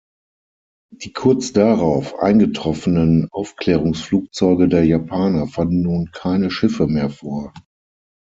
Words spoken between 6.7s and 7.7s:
mehr vor.